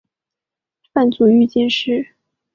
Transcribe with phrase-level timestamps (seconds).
[0.91, 2.15] 范祖禹进士。